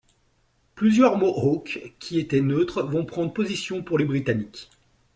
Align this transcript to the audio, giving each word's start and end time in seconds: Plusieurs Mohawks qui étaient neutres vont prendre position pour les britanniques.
Plusieurs 0.73 1.15
Mohawks 1.19 1.93
qui 1.99 2.17
étaient 2.17 2.41
neutres 2.41 2.81
vont 2.81 3.05
prendre 3.05 3.31
position 3.31 3.83
pour 3.83 3.99
les 3.99 4.05
britanniques. 4.05 4.71